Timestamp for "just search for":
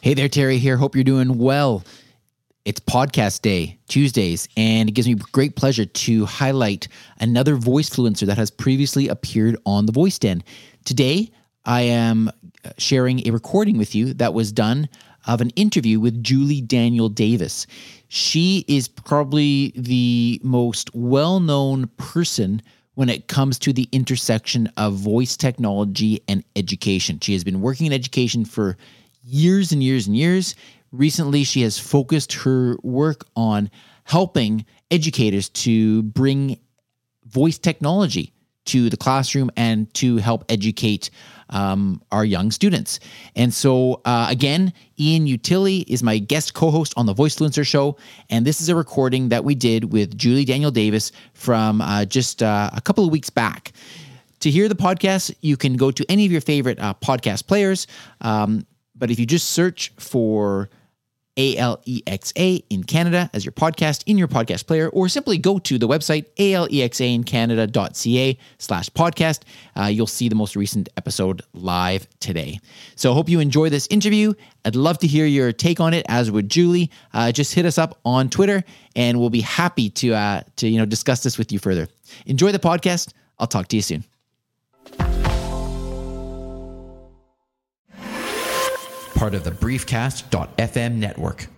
59.26-60.70